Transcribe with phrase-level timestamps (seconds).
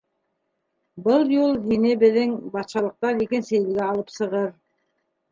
[1.07, 4.49] Был юл һине беҙҙең батшалыҡтан икенсе илгә алып сығыр.